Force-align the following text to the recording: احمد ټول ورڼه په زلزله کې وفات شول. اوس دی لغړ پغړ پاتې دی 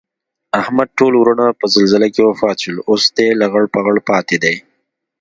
احمد 0.61 0.87
ټول 0.99 1.13
ورڼه 1.17 1.47
په 1.59 1.65
زلزله 1.75 2.07
کې 2.15 2.21
وفات 2.29 2.57
شول. 2.63 2.77
اوس 2.89 3.03
دی 3.15 3.27
لغړ 3.41 3.63
پغړ 3.73 3.95
پاتې 4.09 4.37
دی 4.43 4.55